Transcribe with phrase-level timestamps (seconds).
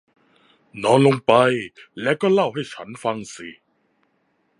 [0.83, 1.33] นอนลงไป
[2.01, 3.49] และก็เล่าให้ฉันฟังสิ